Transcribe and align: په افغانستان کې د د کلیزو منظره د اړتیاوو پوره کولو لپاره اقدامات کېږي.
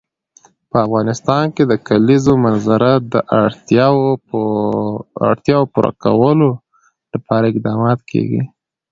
په 0.69 0.77
افغانستان 0.85 1.45
کې 1.55 1.63
د 1.67 1.69
د 1.71 1.73
کلیزو 1.87 2.33
منظره 2.45 2.91
د 3.13 3.15
اړتیاوو 5.31 5.65
پوره 5.73 5.91
کولو 6.03 6.49
لپاره 7.13 7.45
اقدامات 7.47 7.99
کېږي. 8.11 8.41